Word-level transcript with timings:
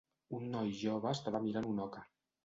Un 0.35 0.45
noi 0.53 0.71
jove 0.77 1.11
estava 1.17 1.41
mirant 1.43 1.67
una 1.73 1.85
oca. 1.85 2.03